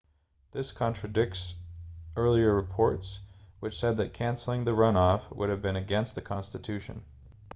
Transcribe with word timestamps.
this 0.51 0.71
contradicts 0.71 1.53
earlier 2.15 2.51
reports 2.55 3.19
which 3.59 3.77
said 3.77 3.97
that 3.97 4.13
cancelling 4.13 4.65
the 4.65 4.71
runoff 4.71 5.29
would 5.29 5.51
have 5.51 5.61
been 5.61 5.75
against 5.75 6.15
the 6.15 6.21
constitution 6.23 7.03